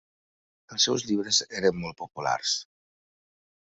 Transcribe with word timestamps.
Els 0.75 0.87
seus 0.87 1.03
llibres 1.11 1.41
eren 1.59 1.77
molt 1.83 1.99
populars. 2.03 2.59